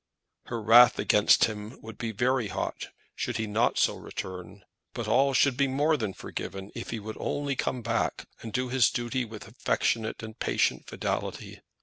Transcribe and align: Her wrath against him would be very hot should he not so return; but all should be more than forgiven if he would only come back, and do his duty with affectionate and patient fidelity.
Her 0.47 0.59
wrath 0.59 0.97
against 0.97 1.45
him 1.45 1.79
would 1.83 1.99
be 1.99 2.11
very 2.11 2.47
hot 2.47 2.87
should 3.13 3.37
he 3.37 3.45
not 3.45 3.77
so 3.77 3.95
return; 3.97 4.63
but 4.95 5.07
all 5.07 5.31
should 5.35 5.55
be 5.55 5.67
more 5.67 5.95
than 5.95 6.15
forgiven 6.15 6.71
if 6.73 6.89
he 6.89 6.99
would 6.99 7.17
only 7.19 7.55
come 7.55 7.83
back, 7.83 8.25
and 8.41 8.51
do 8.51 8.69
his 8.69 8.89
duty 8.89 9.25
with 9.25 9.47
affectionate 9.47 10.23
and 10.23 10.39
patient 10.39 10.87
fidelity. 10.87 11.61